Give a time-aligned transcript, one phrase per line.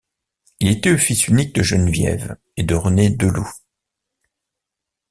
[0.59, 3.53] Il était le fils unique de Geneviève et de René Deloux.